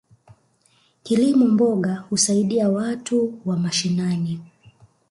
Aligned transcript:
Kilimo 1.03 1.47
mboga 1.47 1.95
husaidia 1.95 2.69
watu 2.69 3.39
wa 3.45 3.57
mashinani. 3.57 4.39